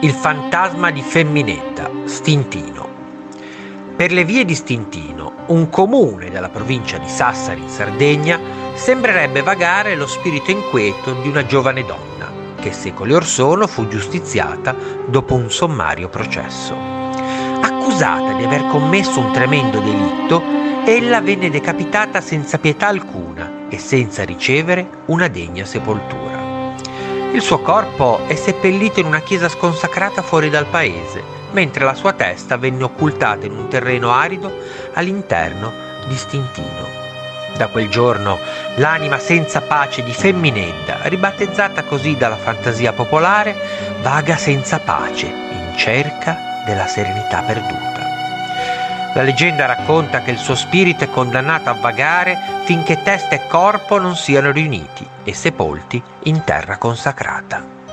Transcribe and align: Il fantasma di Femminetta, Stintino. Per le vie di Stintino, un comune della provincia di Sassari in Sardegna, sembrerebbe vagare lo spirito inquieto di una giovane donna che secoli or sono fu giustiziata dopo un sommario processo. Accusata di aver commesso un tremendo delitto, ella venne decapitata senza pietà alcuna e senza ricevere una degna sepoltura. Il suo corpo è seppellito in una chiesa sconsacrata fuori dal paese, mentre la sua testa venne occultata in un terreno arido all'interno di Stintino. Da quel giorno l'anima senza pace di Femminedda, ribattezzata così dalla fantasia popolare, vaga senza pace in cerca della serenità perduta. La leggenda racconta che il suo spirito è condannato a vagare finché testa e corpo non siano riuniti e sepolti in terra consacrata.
Il 0.00 0.12
fantasma 0.12 0.90
di 0.90 1.02
Femminetta, 1.02 1.90
Stintino. 2.04 2.88
Per 3.96 4.12
le 4.12 4.24
vie 4.24 4.44
di 4.44 4.54
Stintino, 4.54 5.44
un 5.46 5.68
comune 5.68 6.30
della 6.30 6.48
provincia 6.48 6.98
di 6.98 7.08
Sassari 7.08 7.62
in 7.62 7.68
Sardegna, 7.68 8.38
sembrerebbe 8.74 9.42
vagare 9.42 9.94
lo 9.94 10.06
spirito 10.06 10.50
inquieto 10.50 11.12
di 11.22 11.28
una 11.28 11.46
giovane 11.46 11.84
donna 11.84 12.14
che 12.64 12.72
secoli 12.72 13.12
or 13.12 13.26
sono 13.26 13.66
fu 13.66 13.86
giustiziata 13.88 14.74
dopo 15.06 15.34
un 15.34 15.50
sommario 15.50 16.08
processo. 16.08 16.74
Accusata 16.74 18.32
di 18.32 18.44
aver 18.44 18.66
commesso 18.68 19.20
un 19.20 19.32
tremendo 19.32 19.80
delitto, 19.80 20.42
ella 20.86 21.20
venne 21.20 21.50
decapitata 21.50 22.22
senza 22.22 22.58
pietà 22.58 22.88
alcuna 22.88 23.68
e 23.68 23.78
senza 23.78 24.24
ricevere 24.24 24.88
una 25.06 25.28
degna 25.28 25.66
sepoltura. 25.66 26.43
Il 27.34 27.42
suo 27.42 27.58
corpo 27.58 28.20
è 28.28 28.36
seppellito 28.36 29.00
in 29.00 29.06
una 29.06 29.18
chiesa 29.18 29.48
sconsacrata 29.48 30.22
fuori 30.22 30.50
dal 30.50 30.66
paese, 30.66 31.20
mentre 31.50 31.84
la 31.84 31.94
sua 31.94 32.12
testa 32.12 32.56
venne 32.56 32.84
occultata 32.84 33.44
in 33.44 33.56
un 33.56 33.66
terreno 33.66 34.12
arido 34.12 34.56
all'interno 34.92 35.72
di 36.06 36.14
Stintino. 36.14 36.86
Da 37.56 37.66
quel 37.66 37.88
giorno 37.88 38.38
l'anima 38.76 39.18
senza 39.18 39.62
pace 39.62 40.04
di 40.04 40.12
Femminedda, 40.12 41.00
ribattezzata 41.08 41.82
così 41.82 42.16
dalla 42.16 42.36
fantasia 42.36 42.92
popolare, 42.92 43.56
vaga 44.00 44.36
senza 44.36 44.78
pace 44.78 45.26
in 45.26 45.72
cerca 45.76 46.62
della 46.64 46.86
serenità 46.86 47.42
perduta. 47.42 48.03
La 49.14 49.22
leggenda 49.22 49.66
racconta 49.66 50.22
che 50.22 50.32
il 50.32 50.38
suo 50.38 50.56
spirito 50.56 51.04
è 51.04 51.08
condannato 51.08 51.70
a 51.70 51.74
vagare 51.74 52.36
finché 52.64 53.00
testa 53.02 53.36
e 53.36 53.46
corpo 53.46 53.98
non 53.98 54.16
siano 54.16 54.50
riuniti 54.50 55.06
e 55.22 55.32
sepolti 55.32 56.02
in 56.24 56.42
terra 56.42 56.78
consacrata. 56.78 57.83